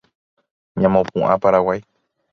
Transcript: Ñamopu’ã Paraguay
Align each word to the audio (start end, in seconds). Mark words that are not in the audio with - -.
Ñamopu’ã 0.81 1.37
Paraguay 1.43 1.79